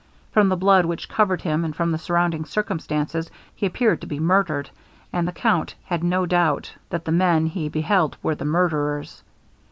[0.31, 4.19] From the blood which covered him, and from the surrounding circumstances, he appeared to be
[4.19, 4.71] murdered;
[5.13, 9.21] and the count had no doubt that the men he beheld were the murderers.